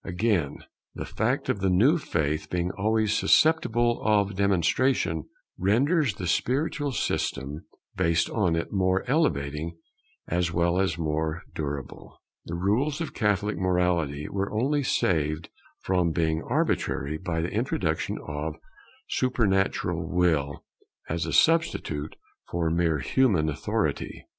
[0.03, 0.63] Again,
[0.95, 5.25] the fact of the new faith being always susceptible of demonstration,
[5.59, 9.77] renders the spiritual system based on it more elevating
[10.27, 12.19] as well as more durable.
[12.45, 15.49] The rules of Catholic morality were only saved
[15.83, 18.59] from being arbitrary by the introduction of a
[19.07, 20.63] supernatural Will
[21.09, 22.15] as a substitute
[22.49, 24.25] for mere human authority.